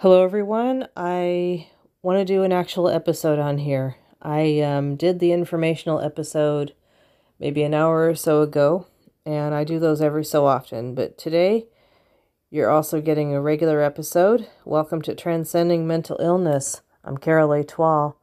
[0.00, 0.88] Hello, everyone.
[0.94, 1.68] I
[2.02, 3.96] want to do an actual episode on here.
[4.20, 6.74] I um, did the informational episode
[7.40, 8.88] maybe an hour or so ago,
[9.24, 10.94] and I do those every so often.
[10.94, 11.68] But today,
[12.50, 14.46] you're also getting a regular episode.
[14.66, 16.82] Welcome to Transcending Mental Illness.
[17.02, 17.64] I'm Carol.
[17.64, 18.20] Twall.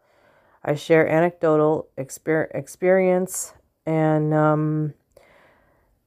[0.63, 4.93] I share anecdotal exper- experience and um,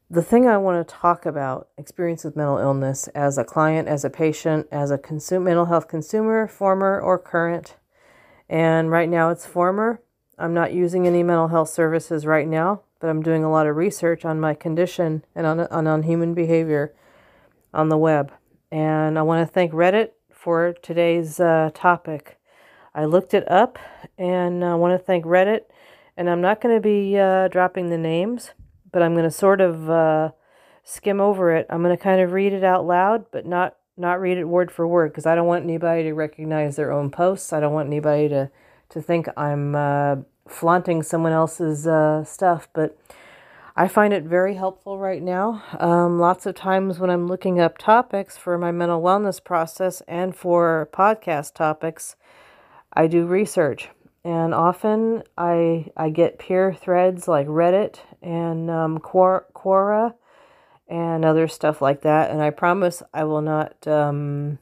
[0.09, 4.05] the thing I want to talk about experience with mental illness as a client, as
[4.05, 7.75] a patient, as a consume, mental health consumer, former or current.
[8.49, 10.01] And right now it's former.
[10.39, 13.75] I'm not using any mental health services right now, but I'm doing a lot of
[13.75, 16.95] research on my condition and on, on, on human behavior
[17.75, 18.33] on the web.
[18.71, 22.39] And I want to thank Reddit for today's uh, topic.
[22.95, 23.79] I looked it up
[24.17, 25.63] and I want to thank Reddit.
[26.17, 28.53] And I'm not going to be uh, dropping the names
[28.93, 30.31] but I'm going to sort of uh,
[30.85, 31.67] skim over it.
[31.71, 34.71] I'm going to kind of read it out loud, but not not read it word
[34.71, 37.53] for word because I don't want anybody to recognize their own posts.
[37.53, 38.51] I don't want anybody to
[38.91, 40.17] to think I'm uh,
[40.49, 42.97] flaunting someone else's uh, stuff, but.
[43.79, 45.63] I find it very helpful right now.
[45.79, 50.35] Um, lots of times when I'm looking up topics for my mental wellness process and
[50.35, 52.17] for podcast topics,
[52.95, 53.91] I do research
[54.27, 60.15] and often I I get peer threads like Reddit and um, Quora
[60.89, 64.59] and other stuff like that, and I promise I will not um,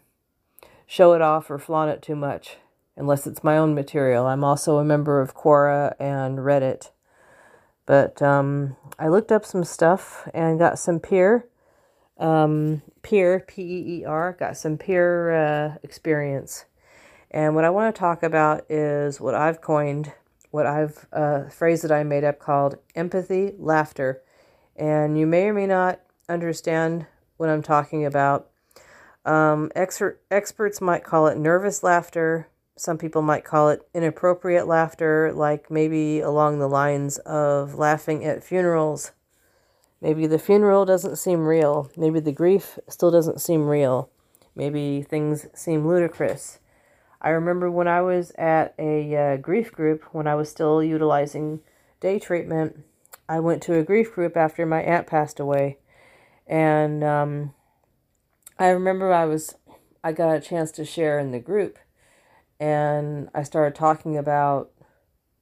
[0.87, 2.59] show it off or flaunt it too much
[2.95, 4.27] unless it's my own material.
[4.27, 6.91] I'm also a member of Quora and Reddit,
[7.87, 11.49] but um, I looked up some stuff and got some peer
[12.19, 16.67] um, peer P E E R got some peer uh, experience
[17.35, 20.13] and what I want to talk about is what I've coined,
[20.53, 24.23] what I've, a uh, phrase that I made up called empathy laughter.
[24.77, 28.51] And you may or may not understand what I'm talking about.
[29.25, 32.47] Um, exer- experts might call it nervous laughter.
[32.77, 38.45] Some people might call it inappropriate laughter, like maybe along the lines of laughing at
[38.45, 39.11] funerals.
[40.01, 41.91] Maybe the funeral doesn't seem real.
[41.97, 44.09] Maybe the grief still doesn't seem real.
[44.55, 46.61] Maybe things seem ludicrous.
[47.25, 51.61] I remember when I was at a uh, grief group, when I was still utilizing
[51.99, 52.85] day treatment,
[53.27, 55.79] I went to a grief group after my aunt passed away.
[56.47, 57.55] And um,
[58.59, 59.55] I remember I was,
[60.05, 61.79] I got a chance to share in the group.
[62.61, 64.71] And I started talking about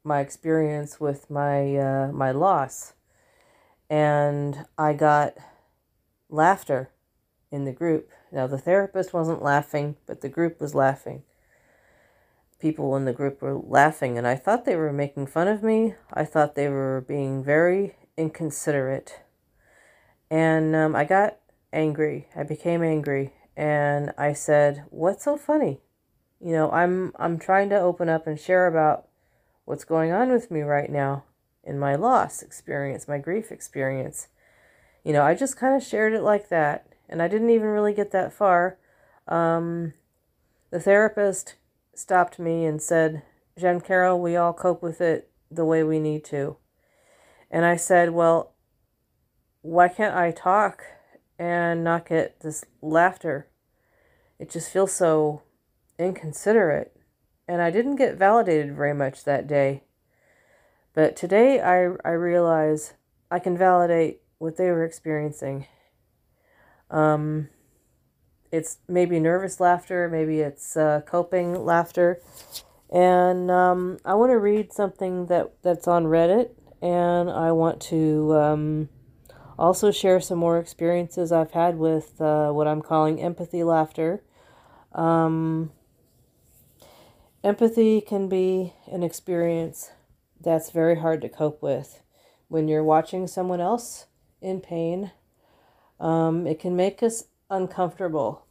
[0.04, 2.94] my experience with my uh, my loss,
[3.91, 5.34] and I got
[6.28, 6.91] laughter
[7.50, 8.09] in the group.
[8.31, 11.25] Now the therapist wasn't laughing, but the group was laughing
[12.62, 15.96] people in the group were laughing, and I thought they were making fun of me.
[16.14, 19.20] I thought they were being very inconsiderate.
[20.30, 21.38] And um, I got
[21.72, 22.28] angry.
[22.36, 25.80] I became angry, and I said, "What's so funny?
[26.40, 29.08] You know, I'm I'm trying to open up and share about
[29.64, 31.24] what's going on with me right now
[31.64, 34.28] in my loss experience, my grief experience.
[35.04, 37.92] You know, I just kind of shared it like that, and I didn't even really
[37.92, 38.78] get that far.
[39.26, 39.94] Um,
[40.70, 41.56] the therapist
[42.02, 43.22] stopped me and said,
[43.56, 46.56] Jean Carol, we all cope with it the way we need to.
[47.50, 48.54] And I said, Well,
[49.62, 50.82] why can't I talk
[51.38, 53.48] and not get this laughter?
[54.38, 55.42] It just feels so
[55.98, 56.96] inconsiderate.
[57.46, 59.84] And I didn't get validated very much that day.
[60.94, 62.94] But today I, I realize
[63.30, 65.66] I can validate what they were experiencing.
[66.91, 67.48] Um,
[68.52, 72.20] it's maybe nervous laughter, maybe it's uh, coping laughter.
[72.90, 76.50] And um, I want to read something that, that's on Reddit,
[76.82, 78.88] and I want to um,
[79.58, 84.22] also share some more experiences I've had with uh, what I'm calling empathy laughter.
[84.92, 85.72] Um,
[87.42, 89.91] empathy can be an experience
[90.38, 92.02] that's very hard to cope with.
[92.48, 94.06] When you're watching someone else
[94.42, 95.12] in pain,
[95.98, 98.46] um, it can make us uncomfortable.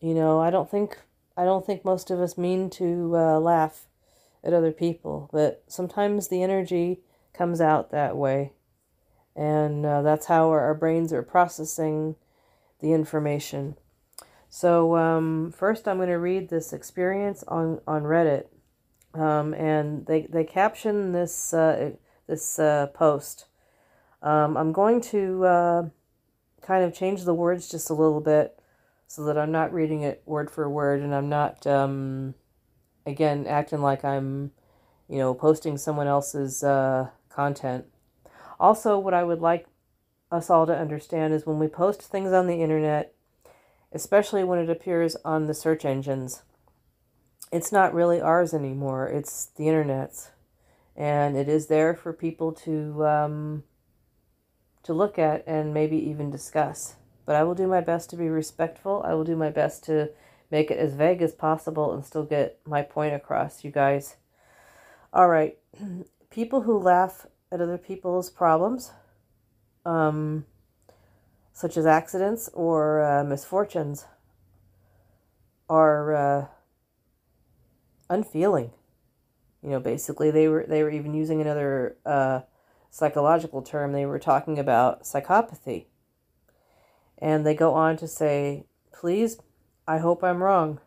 [0.00, 0.98] You know, I don't think
[1.36, 3.86] I don't think most of us mean to uh, laugh
[4.44, 7.00] at other people, but sometimes the energy
[7.32, 8.52] comes out that way,
[9.34, 12.16] and uh, that's how our, our, brains are processing
[12.80, 13.76] the information.
[14.50, 18.46] So um, first, I'm going to read this experience on on Reddit,
[19.14, 21.92] um, and they they caption this uh,
[22.26, 23.46] this uh, post.
[24.20, 25.82] Um, I'm going to uh,
[26.62, 28.58] kind of change the words just a little bit
[29.06, 32.34] so that I'm not reading it word for word and I'm not, um,
[33.04, 34.52] again, acting like I'm,
[35.08, 37.84] you know, posting someone else's uh, content.
[38.58, 39.66] Also, what I would like
[40.30, 43.14] us all to understand is when we post things on the internet
[43.92, 46.42] especially when it appears on the search engines.
[47.50, 50.30] It's not really ours anymore, it's the internet's.
[50.96, 53.64] And it is there for people to um,
[54.82, 56.96] to look at and maybe even discuss.
[57.24, 59.02] But I will do my best to be respectful.
[59.04, 60.10] I will do my best to
[60.50, 64.16] make it as vague as possible and still get my point across, you guys.
[65.12, 65.56] All right.
[66.30, 68.92] People who laugh at other people's problems,
[69.84, 70.46] um,
[71.52, 74.06] such as accidents or uh, misfortunes,
[75.68, 76.46] are uh,
[78.08, 78.70] unfeeling.
[79.62, 82.40] You know, basically, they were they were even using another uh,
[82.92, 83.92] psychological term.
[83.92, 85.86] They were talking about psychopathy,
[87.18, 89.38] and they go on to say, "Please,
[89.88, 90.78] I hope I'm wrong."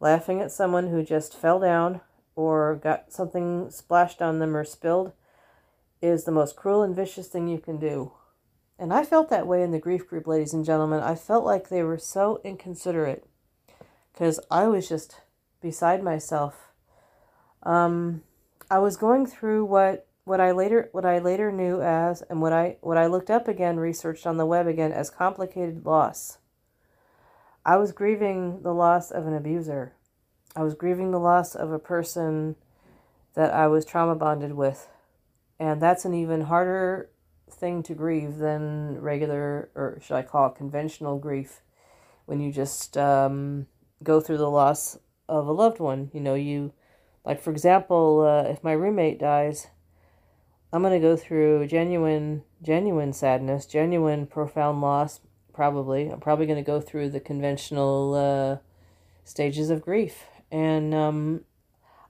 [0.00, 2.00] Laughing at someone who just fell down
[2.36, 5.12] or got something splashed on them or spilled
[6.00, 8.12] is the most cruel and vicious thing you can do.
[8.78, 11.00] And I felt that way in the grief group, ladies and gentlemen.
[11.00, 13.26] I felt like they were so inconsiderate
[14.12, 15.20] because I was just
[15.60, 16.72] beside myself.
[17.62, 18.22] Um,
[18.70, 22.52] I was going through what what I later what I later knew as and what
[22.52, 26.38] I what I looked up again, researched on the web again as complicated loss.
[27.64, 29.94] I was grieving the loss of an abuser.
[30.56, 32.56] I was grieving the loss of a person
[33.34, 34.88] that I was trauma bonded with.
[35.58, 37.10] And that's an even harder
[37.50, 41.62] thing to grieve than regular, or should I call it conventional grief,
[42.26, 43.66] when you just um,
[44.02, 44.98] go through the loss
[45.28, 46.10] of a loved one.
[46.12, 46.72] You know, you,
[47.24, 49.68] like for example, uh, if my roommate dies,
[50.74, 55.20] I'm going to go through genuine, genuine sadness, genuine profound loss,
[55.52, 56.08] probably.
[56.08, 58.56] I'm probably going to go through the conventional uh,
[59.22, 60.24] stages of grief.
[60.50, 61.44] And um,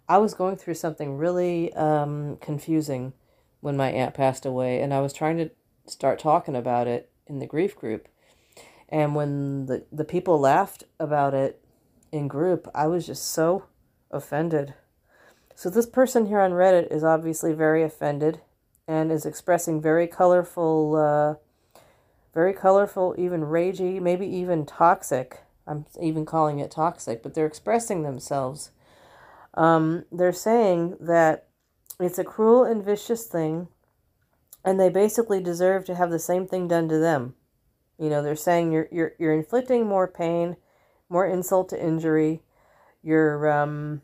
[0.08, 3.12] I was going through something really um, confusing
[3.60, 5.50] when my aunt passed away, and I was trying to
[5.86, 8.08] start talking about it in the grief group.
[8.88, 11.62] And when the, the people laughed about it
[12.12, 13.66] in group, I was just so
[14.10, 14.72] offended.
[15.54, 18.40] So, this person here on Reddit is obviously very offended
[18.86, 21.80] and is expressing very colorful, uh,
[22.34, 25.40] very colorful, even ragey, maybe even toxic.
[25.66, 28.70] I'm even calling it toxic, but they're expressing themselves.
[29.54, 31.48] Um, they're saying that
[31.98, 33.68] it's a cruel and vicious thing,
[34.64, 37.34] and they basically deserve to have the same thing done to them.
[37.98, 40.56] You know, they're saying you're you're you're inflicting more pain,
[41.08, 42.42] more insult to injury.
[43.02, 44.02] You're um,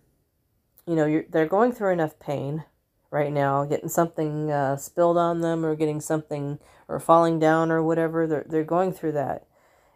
[0.87, 2.65] you know, you're they're going through enough pain
[3.11, 6.59] right now, getting something uh, spilled on them or getting something
[6.89, 8.27] or falling down or whatever.
[8.27, 9.47] They're they're going through that,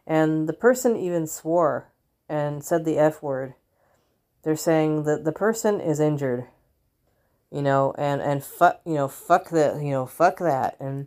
[0.07, 1.93] and the person even swore
[2.29, 3.55] and said the f word.
[4.43, 6.47] They're saying that the person is injured
[7.55, 11.07] you know, and and fuck, you know, fuck that, you know, fuck that, and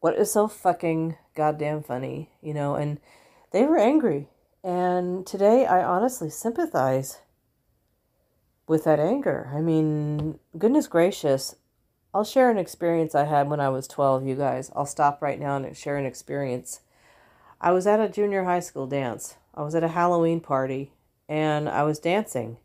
[0.00, 3.00] what is so fucking goddamn funny, you know, and
[3.50, 4.28] they were angry,
[4.62, 7.20] and today I honestly sympathize
[8.66, 9.50] with that anger.
[9.54, 11.56] I mean, goodness gracious,
[12.12, 14.70] I'll share an experience I had when I was 12, you guys.
[14.74, 16.80] I'll stop right now and share an experience.
[17.60, 19.36] I was at a junior high school dance.
[19.54, 20.92] I was at a Halloween party
[21.28, 22.56] and I was dancing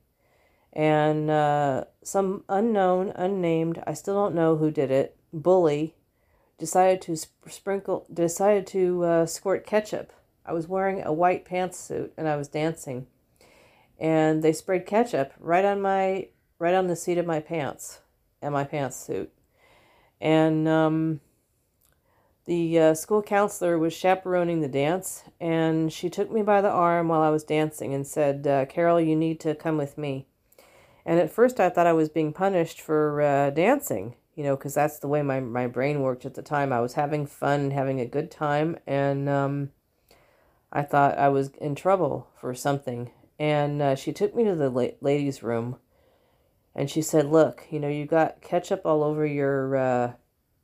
[0.73, 5.95] and uh, some unknown, unnamed, I still don't know who did it, bully
[6.57, 7.17] decided to
[7.49, 10.13] sprinkle, decided to uh, squirt ketchup.
[10.45, 13.07] I was wearing a white pantsuit and I was dancing,
[14.01, 16.27] and they sprayed ketchup right on my,
[16.59, 17.99] right on the seat of my pants,
[18.41, 19.29] and my pantsuit,
[20.19, 21.21] and um,
[22.45, 27.07] the uh, school counselor was chaperoning the dance, and she took me by the arm
[27.07, 30.25] while I was dancing and said, uh, "Carol, you need to come with me."
[31.05, 34.73] And at first, I thought I was being punished for uh, dancing, you know, because
[34.73, 36.73] that's the way my, my brain worked at the time.
[36.73, 39.71] I was having fun, having a good time, and um,
[40.71, 43.11] I thought I was in trouble for something.
[43.41, 45.77] And uh, she took me to the la- ladies' room,
[46.75, 50.13] and she said, "Look, you know, you got ketchup all over your uh,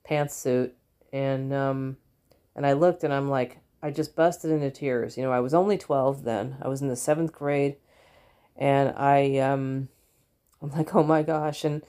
[0.08, 0.74] pantsuit."
[1.12, 1.98] And um,
[2.56, 5.18] and I looked, and I'm like, I just busted into tears.
[5.18, 6.58] You know, I was only twelve then.
[6.62, 7.78] I was in the seventh grade,
[8.56, 9.90] and I um
[10.62, 11.64] I'm like, oh my gosh.
[11.64, 11.82] And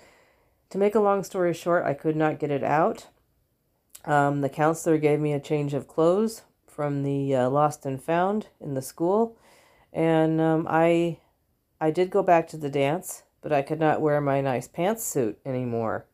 [0.70, 3.08] to make a long story short, I could not get it out.
[4.06, 8.46] Um, the counselor gave me a change of clothes from the uh, lost and found
[8.60, 9.36] in the school,
[9.98, 11.18] and um, I,
[11.80, 15.34] I did go back to the dance, but I could not wear my nice pantsuit
[15.44, 16.06] anymore.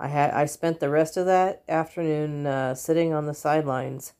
[0.00, 4.14] I had I spent the rest of that afternoon uh, sitting on the sidelines,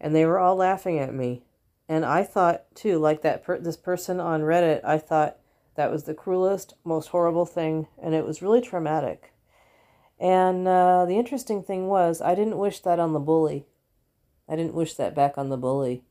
[0.00, 1.44] and they were all laughing at me,
[1.88, 5.36] and I thought too, like that per- this person on Reddit, I thought
[5.76, 9.32] that was the cruelest, most horrible thing, and it was really traumatic.
[10.18, 13.66] And uh, the interesting thing was, I didn't wish that on the bully.
[14.48, 16.02] I didn't wish that back on the bully.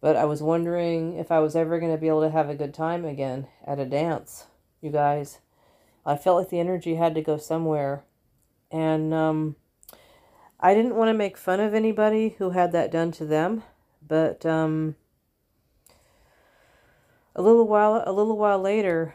[0.00, 2.54] But I was wondering if I was ever going to be able to have a
[2.54, 4.46] good time again at a dance,
[4.80, 5.40] you guys.
[6.06, 8.04] I felt like the energy had to go somewhere.
[8.70, 9.56] And um,
[10.58, 13.62] I didn't want to make fun of anybody who had that done to them,
[14.06, 14.96] but um,
[17.34, 19.14] a little while a little while later,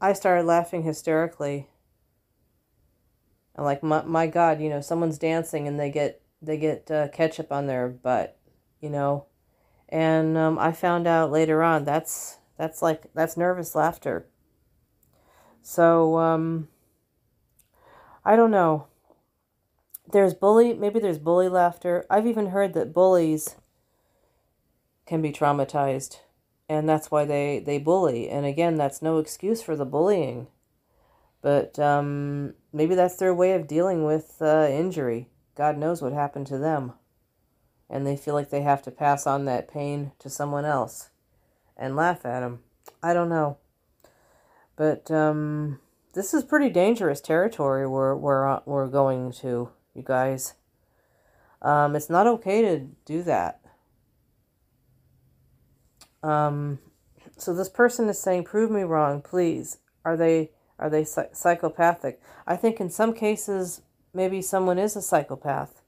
[0.00, 1.68] I started laughing hysterically.
[3.56, 7.08] I'm like, my, my God, you know, someone's dancing and they get they get uh,
[7.08, 8.38] ketchup on their butt,
[8.80, 9.26] you know,
[9.90, 14.26] and um, I found out later on that's that's like that's nervous laughter.
[15.62, 16.68] So um,
[18.24, 18.86] I don't know.
[20.12, 22.04] There's bully, maybe there's bully laughter.
[22.10, 23.56] I've even heard that bullies
[25.06, 26.20] can be traumatized
[26.68, 30.46] and that's why they they bully and again that's no excuse for the bullying
[31.42, 36.46] but um, maybe that's their way of dealing with uh, injury god knows what happened
[36.46, 36.92] to them
[37.90, 41.10] and they feel like they have to pass on that pain to someone else
[41.76, 42.60] and laugh at them
[43.02, 43.56] i don't know
[44.76, 45.78] but um,
[46.14, 50.54] this is pretty dangerous territory we're, we're, we're going to you guys
[51.62, 53.60] um, it's not okay to do that
[56.22, 56.78] um,
[57.36, 62.20] so this person is saying, "Prove me wrong, please." Are they are they psychopathic?
[62.46, 63.82] I think in some cases
[64.14, 65.79] maybe someone is a psychopath.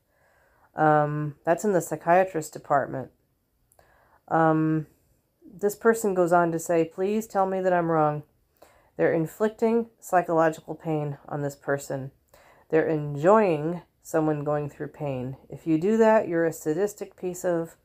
[0.74, 3.10] Um, that's in the psychiatrist department.
[4.28, 4.86] Um,
[5.44, 8.22] this person goes on to say, "Please tell me that I'm wrong."
[8.96, 12.10] They're inflicting psychological pain on this person.
[12.68, 15.36] They're enjoying someone going through pain.
[15.48, 17.76] If you do that, you're a sadistic piece of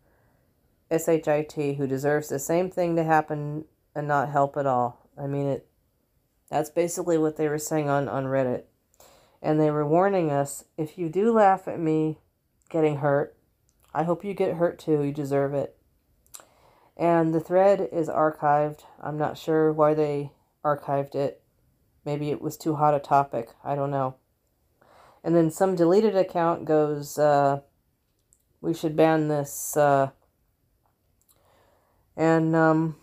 [0.90, 5.10] SHIT who deserves the same thing to happen and not help at all.
[5.18, 5.68] I mean it
[6.50, 8.64] that's basically what they were saying on, on Reddit.
[9.42, 12.20] And they were warning us if you do laugh at me
[12.70, 13.36] getting hurt,
[13.94, 15.02] I hope you get hurt too.
[15.04, 15.76] You deserve it.
[16.96, 18.82] And the thread is archived.
[19.02, 20.32] I'm not sure why they
[20.64, 21.42] archived it.
[22.06, 23.50] Maybe it was too hot a topic.
[23.64, 24.16] I don't know.
[25.24, 27.62] And then some deleted account goes, uh,
[28.62, 30.12] we should ban this uh,
[32.18, 32.96] and um,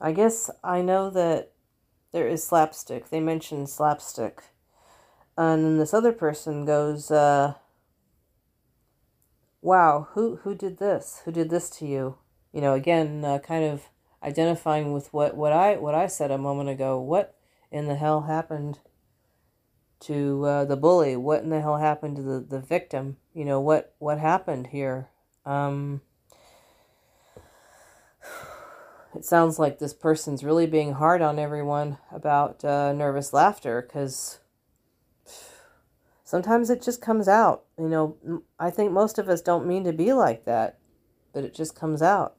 [0.00, 1.52] I guess I know that
[2.10, 3.08] there is slapstick.
[3.08, 4.42] They mentioned slapstick.
[5.38, 7.54] And then this other person goes, uh,
[9.62, 11.22] wow, who, who did this?
[11.24, 12.16] Who did this to you?
[12.52, 13.84] You know, again, uh, kind of
[14.22, 17.00] identifying with what, what I what I said a moment ago.
[17.00, 17.34] What
[17.70, 18.80] in the hell happened
[20.00, 21.16] to uh, the bully?
[21.16, 23.16] What in the hell happened to the, the victim?
[23.32, 25.08] You know, what, what happened here?
[25.46, 26.02] Um,
[29.14, 34.40] it sounds like this person's really being hard on everyone about uh, nervous laughter because
[36.32, 37.64] sometimes it just comes out.
[37.78, 40.78] You know, I think most of us don't mean to be like that,
[41.34, 42.36] but it just comes out.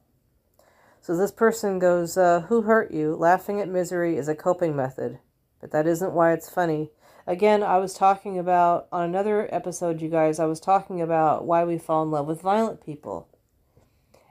[1.00, 3.14] So this person goes, uh, Who hurt you?
[3.14, 5.20] Laughing at misery is a coping method,
[5.60, 6.90] but that isn't why it's funny.
[7.24, 11.62] Again, I was talking about, on another episode, you guys, I was talking about why
[11.62, 13.28] we fall in love with violent people.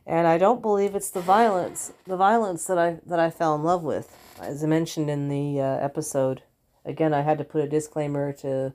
[0.05, 3.63] And I don't believe it's the violence, the violence that I that I fell in
[3.63, 6.43] love with, as I mentioned in the uh, episode.
[6.83, 8.73] Again, I had to put a disclaimer to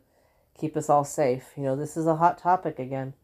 [0.59, 1.53] keep us all safe.
[1.57, 3.15] You know, this is a hot topic again.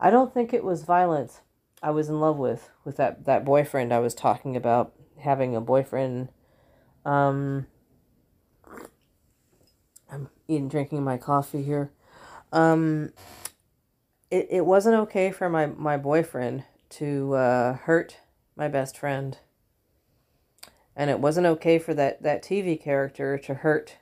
[0.00, 1.40] I don't think it was violence
[1.82, 5.60] I was in love with with that that boyfriend I was talking about having a
[5.60, 6.28] boyfriend.
[7.04, 7.66] Um,
[10.10, 11.90] I'm eating, drinking my coffee here.
[12.52, 13.12] Um,
[14.30, 18.18] it, it wasn't okay for my, my boyfriend to uh, hurt
[18.54, 19.38] my best friend.
[20.94, 23.96] And it wasn't okay for that, that TV character to hurt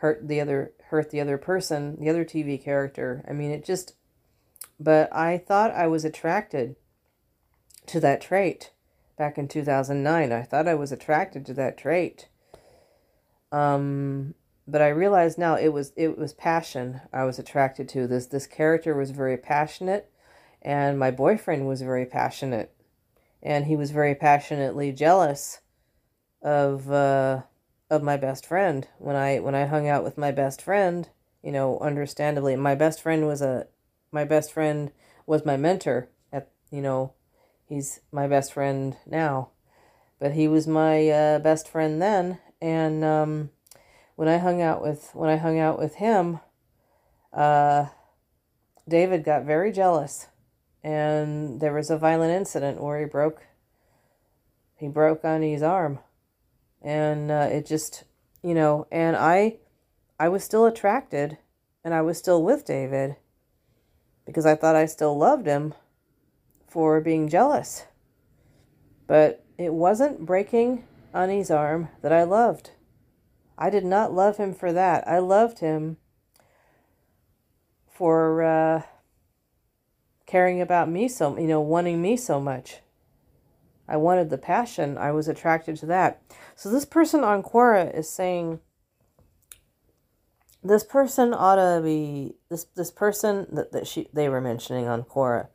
[0.00, 3.24] hurt the other hurt the other person, the other TV character.
[3.28, 3.94] I mean, it just
[4.78, 6.76] but I thought I was attracted
[7.86, 8.72] to that trait
[9.18, 10.32] back in 2009.
[10.32, 12.28] I thought I was attracted to that trait.
[13.52, 14.34] Um
[14.66, 18.06] but I realized now it was it was passion I was attracted to.
[18.06, 20.10] This this character was very passionate
[20.62, 22.72] and my boyfriend was very passionate
[23.42, 25.60] and he was very passionately jealous
[26.42, 27.42] of uh,
[27.90, 28.86] of my best friend.
[28.98, 31.08] When I when I hung out with my best friend
[31.42, 33.66] you know understandably my best friend was a
[34.12, 34.90] my best friend
[35.26, 37.12] was my mentor at you know
[37.66, 39.50] he's my best friend now.
[40.18, 42.38] But he was my uh, best friend then.
[42.60, 43.50] And um,
[44.16, 46.40] when I hung out with when I hung out with him
[47.32, 47.86] uh,
[48.88, 50.26] David got very jealous.
[50.82, 53.42] And there was a violent incident where he broke
[54.76, 56.00] he broke Ani's arm
[56.82, 58.04] and uh, it just
[58.42, 59.56] you know and i
[60.18, 61.38] i was still attracted
[61.84, 63.16] and i was still with david
[64.26, 65.74] because i thought i still loved him
[66.68, 67.84] for being jealous
[69.06, 72.70] But it wasn't breaking Annie's arm that I loved.
[73.58, 75.06] I did not love him for that.
[75.08, 75.96] I loved him
[77.88, 78.82] for uh,
[80.26, 82.78] caring about me so, you know, wanting me so much.
[83.90, 84.96] I wanted the passion.
[84.96, 86.22] I was attracted to that.
[86.54, 88.60] So this person on Quora is saying
[90.62, 95.02] this person ought to be this this person that, that she they were mentioning on
[95.02, 95.48] Quora.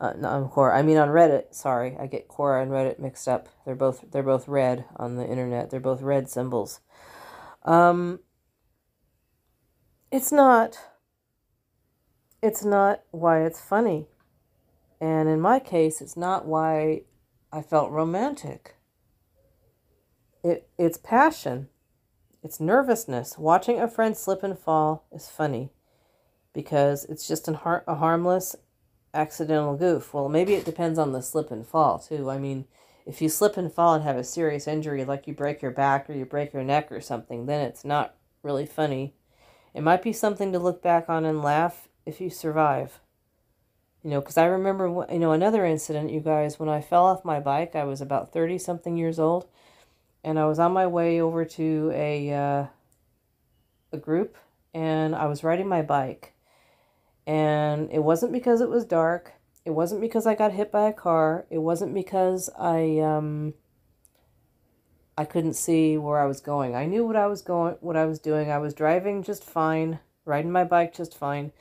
[0.00, 0.74] Uh, not on Quora.
[0.74, 1.54] I mean on Reddit.
[1.54, 3.48] Sorry, I get Quora and Reddit mixed up.
[3.66, 5.68] They're both they're both red on the internet.
[5.68, 6.80] They're both red symbols.
[7.64, 8.20] Um,
[10.10, 10.78] it's not.
[12.42, 14.08] It's not why it's funny,
[15.00, 17.02] and in my case, it's not why
[17.52, 18.76] I felt romantic.
[20.42, 21.68] It it's passion.
[22.42, 23.38] It's nervousness.
[23.38, 25.70] Watching a friend slip and fall is funny
[26.52, 28.56] because it's just an har- a harmless
[29.14, 30.14] accidental goof.
[30.14, 32.30] Well, maybe it depends on the slip and fall, too.
[32.30, 32.64] I mean,
[33.06, 36.08] if you slip and fall and have a serious injury, like you break your back
[36.08, 39.14] or you break your neck or something, then it's not really funny.
[39.74, 43.01] It might be something to look back on and laugh if you survive.
[44.02, 47.24] You know, because I remember, you know, another incident, you guys, when I fell off
[47.24, 49.46] my bike, I was about 30 something years old
[50.24, 52.66] and I was on my way over to a uh,
[53.92, 54.36] a group,
[54.72, 56.32] and I was riding my bike,
[57.26, 59.32] and it wasn't because it was dark.
[59.64, 61.46] It wasn't because I got hit by a car.
[61.50, 63.54] It wasn't because I um
[65.16, 66.74] I couldn't see where I was going.
[66.74, 68.50] I knew what I was going what I was doing.
[68.50, 71.52] I was driving just fine, riding my bike just fine.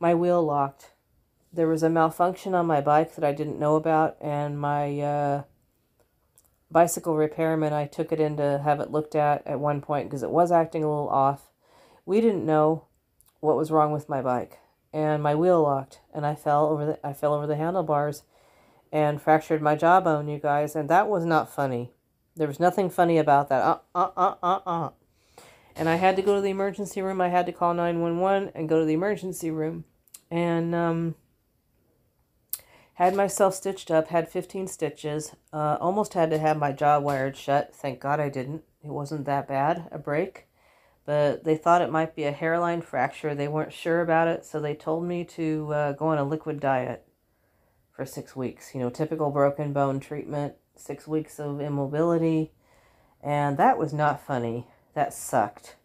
[0.00, 0.92] My wheel locked.
[1.52, 5.42] There was a malfunction on my bike that I didn't know about and my uh
[6.70, 10.22] bicycle repairman, I took it in to have it looked at at one point because
[10.22, 11.50] it was acting a little off.
[12.04, 12.84] We didn't know
[13.40, 14.58] what was wrong with my bike,
[14.92, 18.24] and my wheel locked, and I fell over the I fell over the handlebars,
[18.92, 21.92] and fractured my jawbone, you guys, and that was not funny.
[22.34, 23.62] There was nothing funny about that.
[23.62, 24.90] Uh uh uh uh uh.
[25.74, 27.20] And I had to go to the emergency room.
[27.20, 29.84] I had to call nine one one and go to the emergency room,
[30.30, 31.14] and um
[32.96, 37.36] had myself stitched up, had 15 stitches, uh, almost had to have my jaw wired
[37.36, 37.74] shut.
[37.74, 38.64] Thank God I didn't.
[38.82, 40.46] It wasn't that bad, a break.
[41.04, 43.34] But they thought it might be a hairline fracture.
[43.34, 46.58] They weren't sure about it, so they told me to uh, go on a liquid
[46.58, 47.06] diet
[47.92, 48.74] for six weeks.
[48.74, 52.52] You know, typical broken bone treatment, six weeks of immobility.
[53.22, 54.68] And that was not funny.
[54.94, 55.76] That sucked.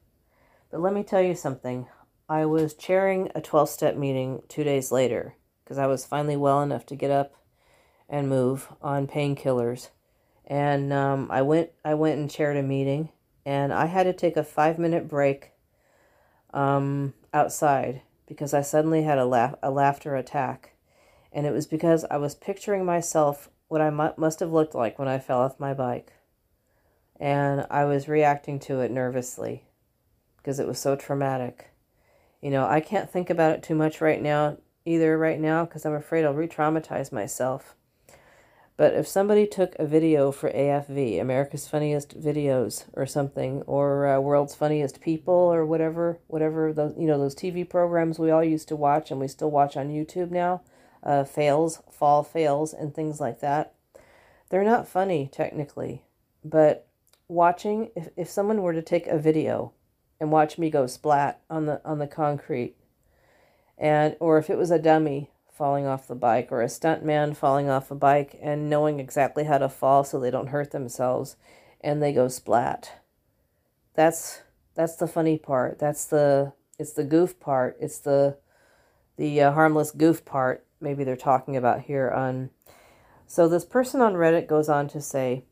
[0.72, 1.88] But let me tell you something.
[2.30, 6.62] I was chairing a 12 step meeting two days later because I was finally well
[6.62, 7.34] enough to get up
[8.10, 9.90] and move on painkillers.
[10.46, 13.10] And um, I went I went and chaired a meeting,
[13.46, 15.52] and I had to take a five minute break
[16.54, 20.74] um, outside because I suddenly had a laugh a laughter attack,
[21.32, 25.00] and it was because I was picturing myself what I mu- must have looked like
[25.00, 26.12] when I fell off my bike,
[27.18, 29.64] and I was reacting to it nervously
[30.38, 31.70] because it was so traumatic.
[32.42, 35.86] You know, I can't think about it too much right now either right now because
[35.86, 37.76] I'm afraid I'll re traumatize myself.
[38.78, 44.20] But if somebody took a video for AFV, America's Funniest Videos, or something, or uh,
[44.20, 48.68] World's Funniest People, or whatever, whatever those you know those TV programs we all used
[48.70, 50.62] to watch and we still watch on YouTube now,
[51.04, 53.76] uh, fails, fall fails, and things like that,
[54.50, 56.04] they're not funny technically,
[56.44, 56.88] but
[57.28, 59.74] watching if if someone were to take a video
[60.20, 62.76] and watch me go splat on the on the concrete
[63.82, 67.68] and or if it was a dummy falling off the bike or a stuntman falling
[67.68, 71.36] off a bike and knowing exactly how to fall so they don't hurt themselves
[71.82, 73.02] and they go splat.
[73.96, 74.44] That's
[74.76, 75.80] that's the funny part.
[75.80, 77.76] That's the it's the goof part.
[77.82, 78.38] It's the
[79.18, 82.50] the uh, harmless goof part maybe they're talking about here on
[83.28, 85.46] so this person on Reddit goes on to say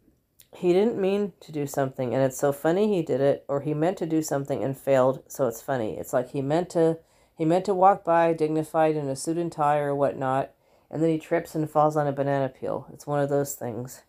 [0.55, 3.73] he didn't mean to do something and it's so funny he did it or he
[3.73, 5.97] meant to do something and failed so it's funny.
[5.97, 6.99] It's like he meant to
[7.39, 10.51] he meant to walk by dignified in a suit and tie or whatnot,
[10.91, 12.85] and then he trips and falls on a banana peel.
[12.91, 14.01] It's one of those things.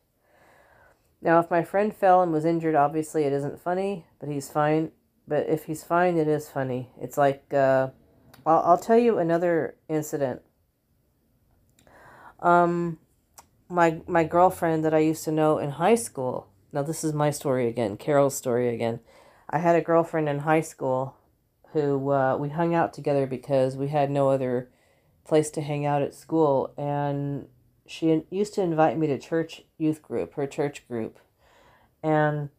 [1.23, 4.91] Now, if my friend fell and was injured, obviously it isn't funny, but he's fine.
[5.29, 6.91] But if he's fine, it is funny.
[7.01, 7.91] It's like, uh,
[8.45, 10.43] I'll, I'll tell you another incident.
[12.41, 12.99] Um,
[13.69, 16.49] my my girlfriend that I used to know in high school.
[16.73, 18.99] Now this is my story again, Carol's story again.
[19.49, 21.15] I had a girlfriend in high school
[21.73, 24.69] who uh, we hung out together because we had no other
[25.25, 26.73] place to hang out at school.
[26.77, 27.47] And
[27.87, 31.19] she used to invite me to church youth group, her church group.
[32.03, 32.51] And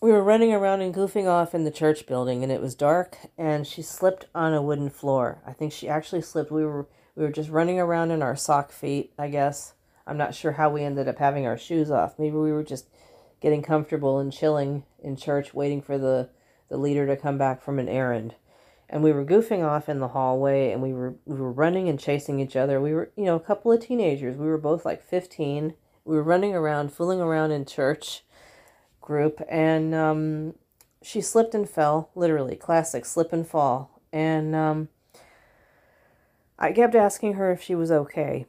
[0.00, 3.18] we were running around and goofing off in the church building and it was dark
[3.36, 5.42] and she slipped on a wooden floor.
[5.46, 6.50] I think she actually slipped.
[6.50, 9.74] We were we were just running around in our sock feet, I guess,
[10.10, 12.18] I'm not sure how we ended up having our shoes off.
[12.18, 12.88] Maybe we were just
[13.40, 16.30] getting comfortable and chilling in church, waiting for the,
[16.70, 18.34] the leader to come back from an errand.
[18.88, 22.00] And we were goofing off in the hallway and we were we were running and
[22.00, 22.80] chasing each other.
[22.80, 24.36] We were, you know, a couple of teenagers.
[24.36, 25.74] We were both like 15.
[26.04, 28.24] We were running around, fooling around in church
[29.00, 30.54] group and um,
[31.02, 34.00] she slipped and fell, literally classic slip and fall.
[34.12, 34.88] And um,
[36.58, 38.46] I kept asking her if she was okay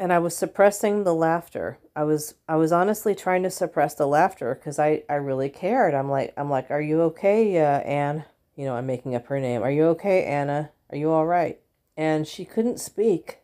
[0.00, 1.78] and I was suppressing the laughter.
[1.94, 5.94] I was I was honestly trying to suppress the laughter because I I really cared.
[5.94, 8.24] I'm like I'm like, are you okay, uh, Anne?
[8.56, 9.62] You know, I'm making up her name.
[9.62, 10.70] Are you okay, Anna?
[10.88, 11.60] Are you all right?
[11.98, 13.40] And she couldn't speak.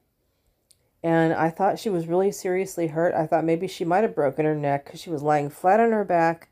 [1.03, 3.15] And I thought she was really seriously hurt.
[3.15, 5.93] I thought maybe she might have broken her neck because she was lying flat on
[5.93, 6.49] her back.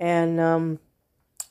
[0.00, 0.80] And um,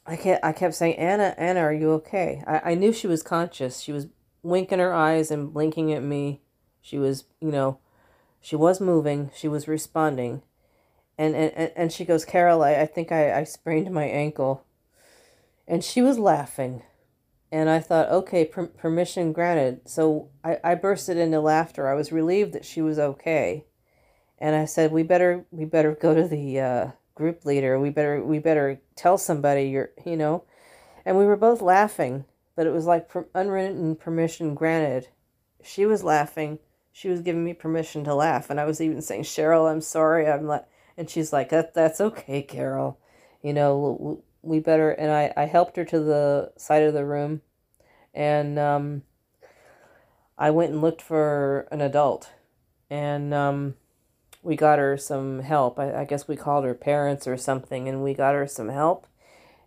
[0.05, 2.43] I kept I kept saying, Anna, Anna, are you okay?
[2.45, 3.79] I, I knew she was conscious.
[3.79, 4.07] She was
[4.43, 6.42] winking her eyes and blinking at me
[6.83, 7.79] she was, you know,
[8.41, 10.43] she was moving, she was responding.
[11.17, 14.65] And and, and she goes, Carol, I, I think I, I sprained my ankle.
[15.65, 16.83] And she was laughing.
[17.51, 19.87] And I thought, okay, per- permission granted.
[19.87, 21.87] So I, I bursted into laughter.
[21.87, 23.65] I was relieved that she was okay.
[24.37, 27.79] And I said, we better we better go to the uh, group leader.
[27.79, 30.43] We better we better tell somebody you're, you know.
[31.05, 32.25] And we were both laughing,
[32.57, 35.07] but it was like per- unwritten permission granted.
[35.63, 36.59] She was laughing
[36.93, 40.27] she was giving me permission to laugh and i was even saying cheryl i'm sorry
[40.27, 42.99] i'm like and she's like that, that's okay carol.
[43.41, 47.41] You know we better and i i helped her to the side of the room
[48.13, 49.01] and um
[50.37, 52.29] i went and looked for an adult
[52.89, 53.73] and um
[54.43, 55.79] we got her some help.
[55.79, 59.07] I, I guess we called her parents or something and we got her some help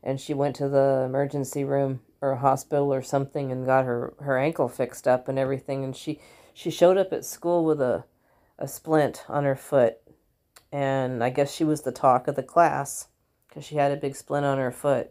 [0.03, 4.39] and she went to the emergency room or hospital or something and got her her
[4.39, 6.21] ankle fixed up and everything and she
[6.57, 8.05] she showed up at school with a,
[8.59, 9.99] a splint on her foot.
[10.73, 13.09] And I guess she was the talk of the class
[13.47, 15.11] because she had a big splint on her foot.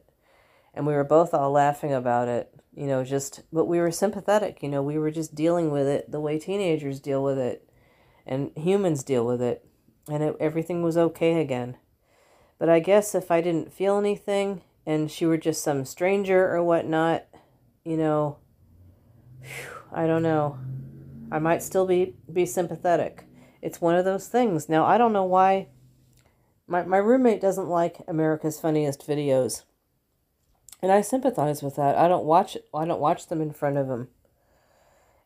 [0.73, 4.63] And we were both all laughing about it, you know, just, but we were sympathetic,
[4.63, 7.69] you know, we were just dealing with it the way teenagers deal with it
[8.25, 9.63] and humans deal with it.
[10.09, 11.77] And it, everything was okay again.
[12.57, 16.63] But I guess if I didn't feel anything and she were just some stranger or
[16.63, 17.27] whatnot,
[17.83, 18.37] you know,
[19.43, 20.57] whew, I don't know.
[21.31, 23.25] I might still be, be sympathetic.
[23.61, 24.69] It's one of those things.
[24.69, 25.67] Now, I don't know why
[26.67, 29.63] my, my roommate doesn't like America's Funniest Videos.
[30.81, 31.97] And I sympathize with that.
[31.97, 34.09] I don't watch I don't watch them in front of him.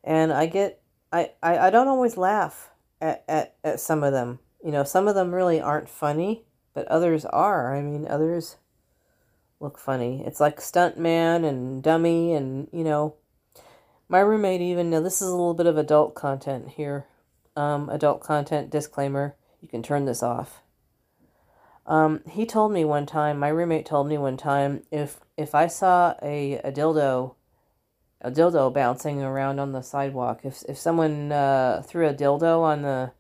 [0.04, 0.82] And I get
[1.12, 2.70] I, I, I don't always laugh
[3.02, 4.40] at, at, at some of them.
[4.64, 7.76] You know, some of them really aren't funny, but others are.
[7.76, 8.58] I mean, others
[9.60, 10.24] look funny.
[10.26, 13.16] It's like Stuntman and Dummy and, you know,
[14.10, 17.06] my roommate even now this is a little bit of adult content here.
[17.56, 19.36] Um, adult content disclaimer.
[19.62, 20.62] You can turn this off.
[21.86, 25.68] Um, he told me one time, my roommate told me one time, if if I
[25.68, 27.36] saw a, a dildo,
[28.22, 32.82] a dildo bouncing around on the sidewalk, if if someone uh, threw a dildo on
[32.84, 33.12] the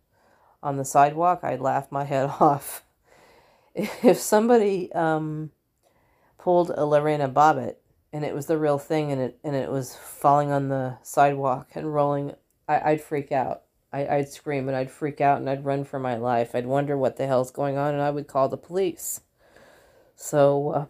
[0.62, 2.84] on the sidewalk, I'd laugh my head off.
[3.75, 5.52] If somebody um,
[6.38, 7.75] pulled a Lorena Bobbitt
[8.12, 11.69] and it was the real thing and it and it was falling on the sidewalk
[11.76, 12.34] and rolling
[12.67, 13.63] I, I'd freak out.
[13.91, 16.54] I, I'd scream and I'd freak out and I'd run for my life.
[16.54, 19.22] I'd wonder what the hell's going on and I would call the police.
[20.15, 20.86] So, uh,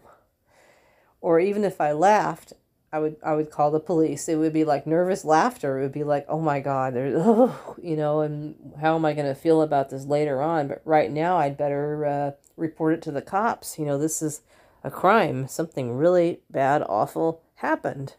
[1.22, 2.52] or even if I laughed,
[2.92, 4.28] I would I would call the police.
[4.28, 5.78] It would be like nervous laughter.
[5.78, 9.14] It would be like, oh my god, there's oh, you know, and how am I
[9.14, 10.68] going to feel about this later on?
[10.68, 13.78] But right now, I'd better uh, report it to the cops.
[13.78, 14.42] You know, this is
[14.82, 18.14] a crime, something really bad, awful happened.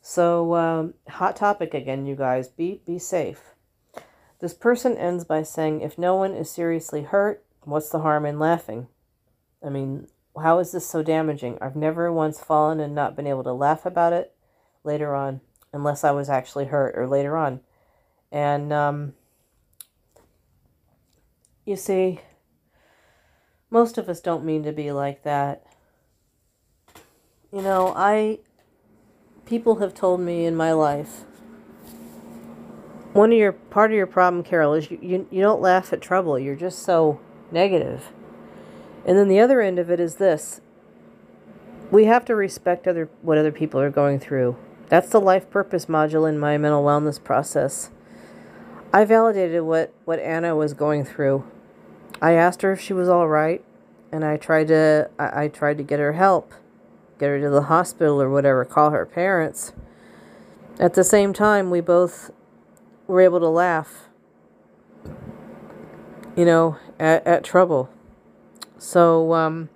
[0.00, 2.48] So, um, hot topic again, you guys.
[2.48, 3.54] Be be safe.
[4.40, 8.38] This person ends by saying, "If no one is seriously hurt, what's the harm in
[8.38, 8.88] laughing?"
[9.62, 10.06] I mean,
[10.40, 11.58] how is this so damaging?
[11.60, 14.34] I've never once fallen and not been able to laugh about it
[14.84, 15.40] later on,
[15.72, 17.60] unless I was actually hurt or later on.
[18.30, 19.14] And um,
[21.64, 22.20] you see,
[23.70, 25.64] most of us don't mean to be like that.
[27.52, 28.40] You know, I.
[29.46, 31.24] People have told me in my life.
[33.14, 36.02] One of your part of your problem, Carol, is you, you, you don't laugh at
[36.02, 36.38] trouble.
[36.38, 37.18] You're just so
[37.50, 38.12] negative.
[39.06, 40.60] And then the other end of it is this.
[41.90, 44.56] We have to respect other what other people are going through.
[44.90, 47.90] That's the life purpose module in my mental wellness process.
[48.92, 51.44] I validated what, what Anna was going through.
[52.20, 53.64] I asked her if she was all right,
[54.12, 56.52] and I tried to I, I tried to get her help
[57.18, 59.72] get her to the hospital or whatever, call her parents.
[60.78, 62.30] At the same time, we both
[63.06, 64.08] were able to laugh.
[66.36, 67.90] you know, at, at trouble.
[68.78, 69.68] So um,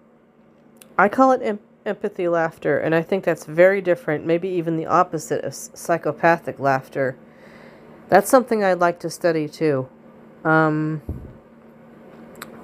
[0.96, 4.86] I call it em- empathy laughter, and I think that's very different, maybe even the
[4.86, 7.16] opposite of psychopathic laughter.
[8.08, 9.88] That's something I'd like to study too.
[10.44, 11.02] Um,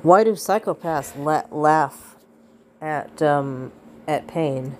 [0.03, 2.17] why do psychopaths la- laugh
[2.81, 3.73] at um,
[4.09, 4.77] at pain?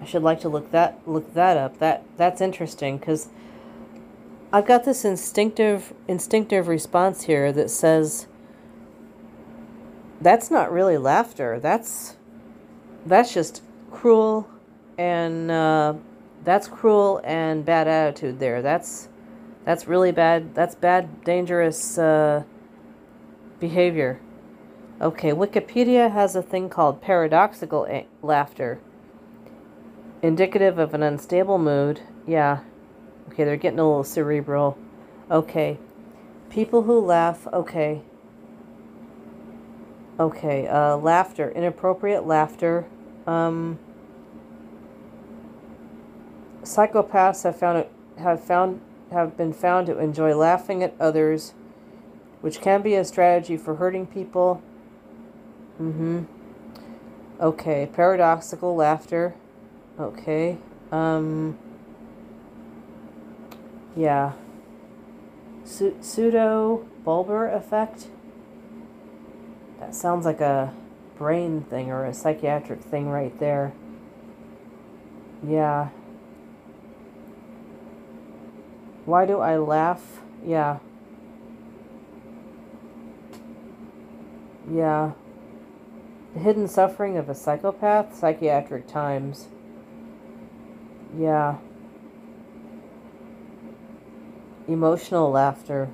[0.00, 1.78] I should like to look that look that up.
[1.78, 3.28] That that's interesting because
[4.50, 8.26] I've got this instinctive instinctive response here that says
[10.20, 11.60] that's not really laughter.
[11.60, 12.16] That's
[13.04, 14.48] that's just cruel
[14.96, 15.94] and uh,
[16.44, 18.62] that's cruel and bad attitude there.
[18.62, 19.08] That's
[19.64, 20.54] that's really bad.
[20.54, 22.44] That's bad, dangerous uh,
[23.58, 24.20] behavior.
[25.00, 28.80] Okay, Wikipedia has a thing called paradoxical a- laughter,
[30.22, 32.02] indicative of an unstable mood.
[32.26, 32.60] Yeah.
[33.28, 34.76] Okay, they're getting a little cerebral.
[35.30, 35.78] Okay.
[36.50, 37.46] People who laugh.
[37.46, 38.02] Okay.
[40.18, 42.84] Okay, uh, laughter, inappropriate laughter.
[43.26, 43.78] Um,
[46.62, 48.82] psychopaths have found it, have found
[49.12, 51.54] have been found to enjoy laughing at others,
[52.42, 54.62] which can be a strategy for hurting people.
[55.80, 56.24] Mm-hmm.
[57.40, 59.34] Okay, paradoxical laughter.
[59.98, 60.58] Okay.
[60.92, 61.56] Um.
[63.96, 64.32] Yeah.
[65.64, 68.08] Pseudo bulbar effect.
[69.78, 70.74] That sounds like a
[71.16, 73.72] brain thing or a psychiatric thing right there.
[75.46, 75.88] Yeah.
[79.06, 80.20] Why do I laugh?
[80.44, 80.78] Yeah.
[84.70, 85.12] Yeah.
[86.34, 89.48] The hidden suffering of a psychopath, psychiatric times.
[91.16, 91.56] Yeah.
[94.68, 95.88] Emotional laughter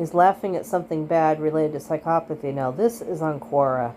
[0.00, 2.52] is laughing at something bad related to psychopathy.
[2.52, 3.94] Now, this is on Quora.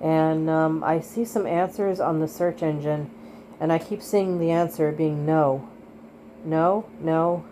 [0.00, 3.10] And um, I see some answers on the search engine,
[3.60, 5.68] and I keep seeing the answer being no.
[6.44, 7.44] No, no.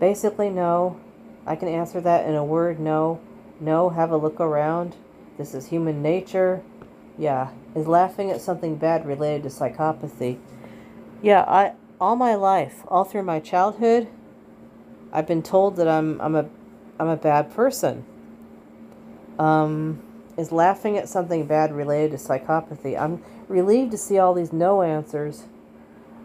[0.00, 0.98] Basically, no.
[1.46, 3.20] I can answer that in a word no.
[3.60, 4.96] No, have a look around.
[5.36, 6.62] This is human nature.
[7.16, 10.38] Yeah, is laughing at something bad related to psychopathy.
[11.22, 14.08] Yeah, I all my life, all through my childhood,
[15.12, 16.48] I've been told that I'm I'm a
[16.98, 18.04] I'm a bad person.
[19.38, 20.02] Um,
[20.36, 23.00] is laughing at something bad related to psychopathy.
[23.00, 25.44] I'm relieved to see all these no answers.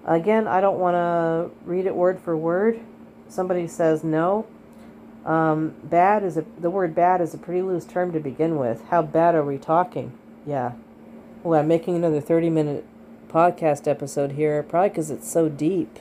[0.06, 2.80] Again, I don't want to read it word for word.
[3.28, 4.46] Somebody says no.
[5.26, 8.84] Um, bad is a the word bad is a pretty loose term to begin with.
[8.90, 10.18] How bad are we talking?
[10.46, 10.74] Yeah.
[11.44, 12.86] Well, I'm making another 30 minute
[13.30, 16.00] podcast episode here, probably because it's so deep.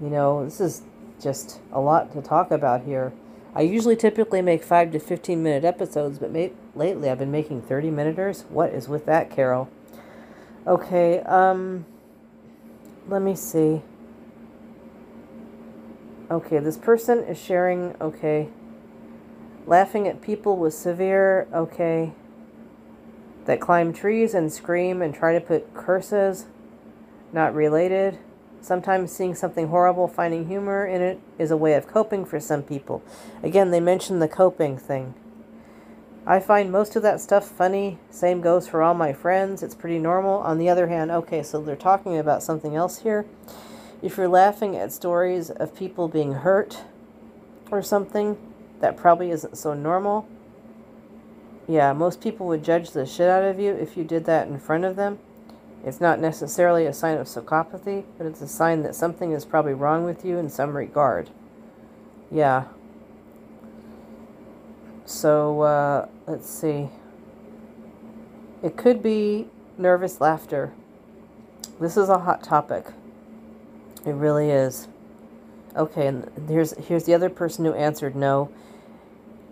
[0.00, 0.82] You know, this is
[1.20, 3.12] just a lot to talk about here.
[3.54, 7.62] I usually typically make 5 to 15 minute episodes, but may- lately I've been making
[7.62, 8.44] 30 minuters.
[8.50, 9.70] What is with that, Carol?
[10.66, 11.86] Okay, um,
[13.08, 13.82] let me see.
[16.28, 18.48] Okay, this person is sharing, okay,
[19.64, 22.14] laughing at people with severe, okay,
[23.44, 26.46] that climb trees and scream and try to put curses,
[27.32, 28.18] not related.
[28.60, 32.64] Sometimes seeing something horrible, finding humor in it is a way of coping for some
[32.64, 33.04] people.
[33.44, 35.14] Again, they mentioned the coping thing.
[36.26, 38.00] I find most of that stuff funny.
[38.10, 39.62] Same goes for all my friends.
[39.62, 40.38] It's pretty normal.
[40.38, 43.26] On the other hand, okay, so they're talking about something else here.
[44.06, 46.84] If you're laughing at stories of people being hurt
[47.72, 48.38] or something,
[48.78, 50.28] that probably isn't so normal.
[51.66, 54.60] Yeah, most people would judge the shit out of you if you did that in
[54.60, 55.18] front of them.
[55.84, 59.74] It's not necessarily a sign of psychopathy, but it's a sign that something is probably
[59.74, 61.30] wrong with you in some regard.
[62.30, 62.66] Yeah.
[65.04, 66.90] So, uh, let's see.
[68.62, 70.72] It could be nervous laughter.
[71.80, 72.86] This is a hot topic.
[74.06, 74.86] It really is.
[75.76, 78.50] Okay, and here's here's the other person who answered no.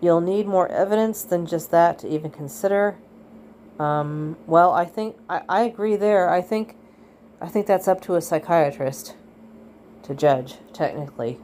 [0.01, 2.95] You'll need more evidence than just that to even consider.
[3.79, 6.29] Um, well, I think I, I agree there.
[6.29, 6.75] I think
[7.41, 9.15] I think that's up to a psychiatrist
[10.03, 11.37] to judge, technically.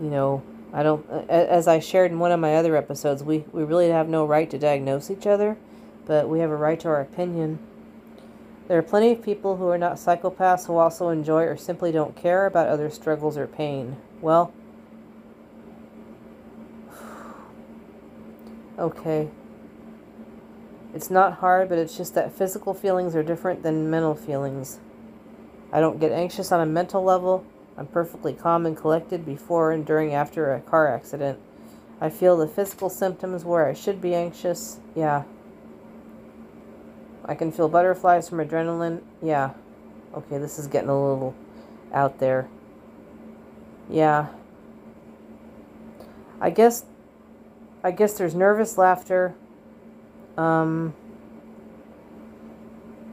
[0.00, 0.42] You know,
[0.72, 4.08] I don't as I shared in one of my other episodes, we, we really have
[4.08, 5.56] no right to diagnose each other,
[6.04, 7.60] but we have a right to our opinion.
[8.68, 12.14] There are plenty of people who are not psychopaths who also enjoy or simply don't
[12.14, 13.96] care about other struggles or pain.
[14.20, 14.52] Well,
[18.78, 19.30] okay.
[20.94, 24.80] It's not hard, but it's just that physical feelings are different than mental feelings.
[25.72, 27.46] I don't get anxious on a mental level.
[27.78, 31.38] I'm perfectly calm and collected before and during after a car accident.
[32.02, 34.78] I feel the physical symptoms where I should be anxious.
[34.94, 35.24] Yeah.
[37.28, 39.02] I can feel butterflies from adrenaline.
[39.22, 39.50] Yeah.
[40.14, 41.34] Okay, this is getting a little
[41.92, 42.48] out there.
[43.90, 44.28] Yeah.
[46.40, 46.86] I guess
[47.84, 49.34] I guess there's nervous laughter.
[50.38, 50.94] Um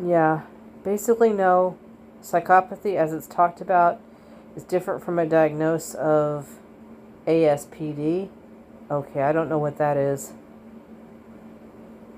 [0.01, 0.43] yeah,
[0.83, 1.77] basically no.
[2.21, 3.99] Psychopathy as it's talked about
[4.55, 6.55] is different from a diagnosis of
[7.27, 8.29] ASPD.
[8.89, 10.31] Okay, I don't know what that is.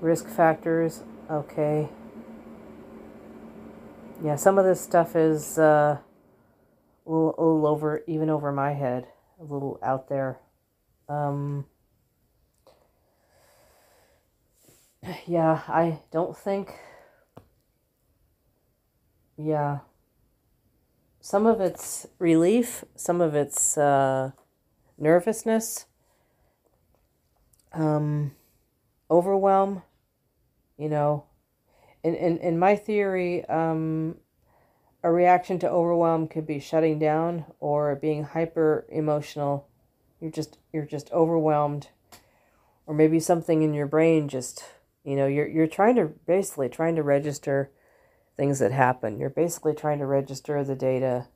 [0.00, 1.02] Risk factors.
[1.30, 1.88] Okay.
[4.24, 5.98] Yeah, some of this stuff is uh,
[7.06, 9.06] a, little, a little over, even over my head,
[9.38, 10.38] a little out there.
[11.06, 11.66] Um,
[15.26, 16.72] yeah, I don't think.
[19.36, 19.80] Yeah.
[21.20, 24.30] Some of it's relief, some of it's uh,
[24.96, 25.84] nervousness,
[27.74, 28.32] um,
[29.10, 29.82] overwhelm,
[30.78, 31.24] you know.
[32.04, 34.16] In, in, in my theory, um,
[35.02, 39.68] a reaction to overwhelm could be shutting down or being hyper emotional.
[40.20, 41.88] You're just you're just overwhelmed,
[42.86, 44.64] or maybe something in your brain just
[45.04, 47.70] you know you're you're trying to basically trying to register
[48.36, 49.18] things that happen.
[49.18, 51.26] You're basically trying to register the data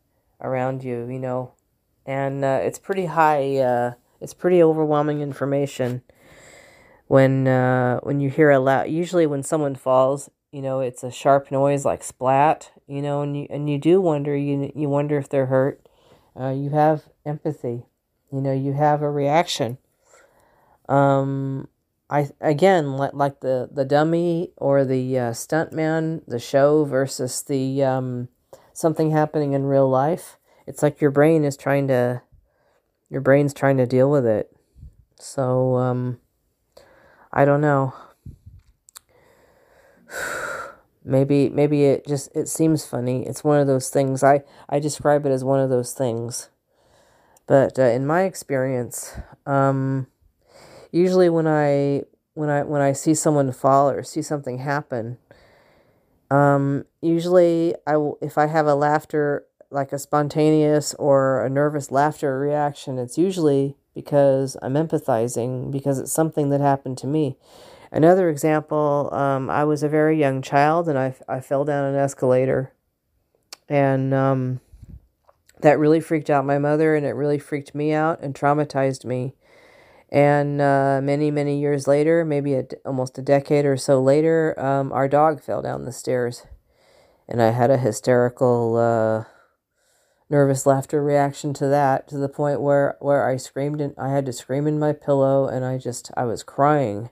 [0.41, 1.53] around you, you know,
[2.05, 3.57] and uh, it's pretty high.
[3.57, 6.03] Uh, it's pretty overwhelming information
[7.07, 8.91] when uh, when you hear a loud.
[8.91, 13.37] Usually, when someone falls, you know, it's a sharp noise like splat, you know, and
[13.37, 14.37] you and you do wonder.
[14.37, 15.87] You you wonder if they're hurt.
[16.39, 17.85] Uh, you have empathy,
[18.33, 19.79] you know, you have a reaction.
[20.89, 21.69] Um,
[22.09, 27.83] I again like like the the dummy or the uh, stuntman, the show versus the
[27.83, 28.29] um,
[28.73, 30.39] something happening in real life.
[30.67, 32.23] It's like your brain is trying to,
[33.11, 34.55] your brain's trying to deal with it.
[35.19, 36.19] So um,
[37.33, 37.95] I don't know.
[41.05, 43.27] maybe maybe it just it seems funny.
[43.27, 44.23] It's one of those things.
[44.23, 46.51] I I describe it as one of those things.
[47.47, 49.15] But uh, in my experience,
[49.47, 50.07] um,
[50.91, 52.03] usually when I
[52.35, 55.19] when I when I see someone fall or see something happen,
[56.31, 61.91] um, usually I will, if I have a laughter like a spontaneous or a nervous
[61.91, 67.37] laughter reaction, it's usually because I'm empathizing because it's something that happened to me.
[67.91, 71.95] Another example, um, I was a very young child and I, I fell down an
[71.95, 72.73] escalator.
[73.69, 74.61] And um,
[75.61, 79.35] that really freaked out my mother and it really freaked me out and traumatized me.
[80.11, 84.93] And uh, many, many years later, maybe a, almost a decade or so later, um,
[84.93, 86.47] our dog fell down the stairs.
[87.29, 89.25] And I had a hysterical, uh,
[90.33, 94.27] nervous laughter reaction to that to the point where, where I screamed and I had
[94.27, 97.11] to scream in my pillow and I just, I was crying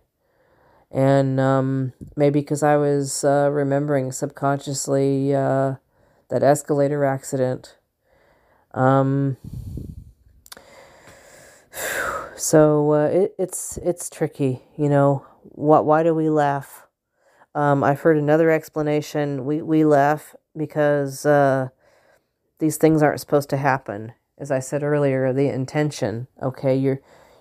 [0.91, 5.75] and um, maybe because I was uh, remembering subconsciously uh,
[6.29, 7.77] that escalator accident.
[8.75, 9.37] Um,
[12.37, 15.25] so uh, it, it's it's tricky, you know.
[15.43, 15.85] What?
[15.87, 16.87] Why do we laugh?
[17.55, 19.45] Um, I've heard another explanation.
[19.45, 21.69] We we laugh because uh,
[22.61, 24.13] these things aren't supposed to happen.
[24.39, 26.29] As I said earlier, the intention.
[26.41, 27.01] Okay, you're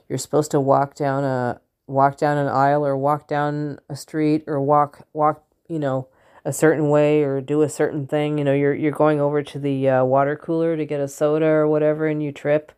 [0.10, 4.43] you're supposed to walk down a walk down an aisle or walk down a street
[4.47, 6.08] or walk walk you know
[6.45, 9.58] a certain way or do a certain thing you know you're you're going over to
[9.60, 12.71] the uh, water cooler to get a soda or whatever and you trip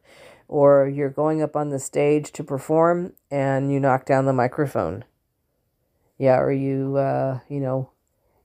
[0.48, 5.04] or you're going up on the stage to perform and you knock down the microphone
[6.18, 7.90] yeah or you uh, you know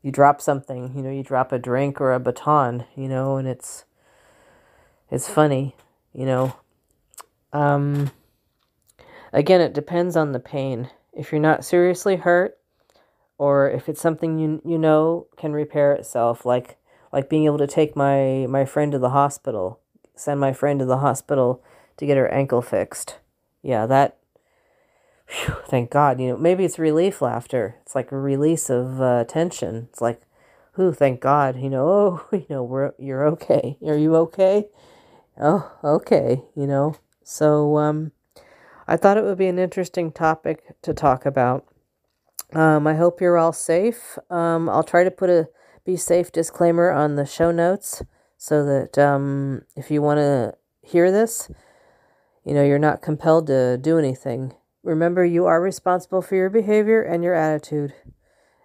[0.03, 3.49] you drop something you know you drop a drink or a baton you know and
[3.49, 3.85] it's
[5.11, 5.75] it's funny
[6.13, 6.55] you know
[7.53, 8.11] um
[9.37, 10.89] Again, it depends on the pain.
[11.13, 12.57] If you're not seriously hurt,
[13.37, 16.79] or if it's something you you know can repair itself, like
[17.13, 19.81] like being able to take my my friend to the hospital,
[20.15, 21.63] send my friend to the hospital
[21.99, 23.19] to get her ankle fixed.
[23.63, 24.17] Yeah, that.
[25.29, 26.19] Whew, thank God.
[26.19, 27.77] You know, maybe it's relief laughter.
[27.83, 29.89] It's like a release of uh, tension.
[29.91, 30.23] It's like,
[30.73, 30.95] who?
[30.95, 31.61] Thank God.
[31.61, 33.77] You know, oh, you know, we're you're okay.
[33.87, 34.69] Are you okay?
[35.41, 36.43] Oh, okay.
[36.55, 36.97] You know.
[37.23, 38.13] So um,
[38.87, 41.67] I thought it would be an interesting topic to talk about.
[42.53, 44.19] Um, I hope you're all safe.
[44.31, 45.49] Um, I'll try to put a
[45.85, 48.03] be safe disclaimer on the show notes
[48.37, 51.51] so that um, if you want to hear this,
[52.45, 54.55] you know, you're not compelled to do anything.
[54.83, 57.95] Remember, you are responsible for your behavior and your attitude.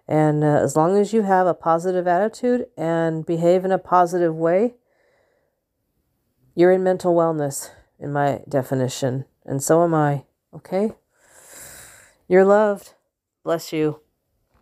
[0.06, 4.34] And uh, as long as you have a positive attitude and behave in a positive
[4.34, 4.74] way,
[6.54, 10.24] You're in mental wellness, in my definition, and so am I,
[10.54, 10.92] okay?
[12.28, 12.92] You're loved.
[13.42, 14.00] Bless you.